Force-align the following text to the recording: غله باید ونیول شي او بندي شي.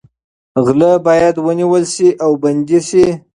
غله 0.65 0.91
باید 1.05 1.35
ونیول 1.45 1.83
شي 1.93 2.09
او 2.23 2.31
بندي 2.43 2.79
شي. 2.89 3.05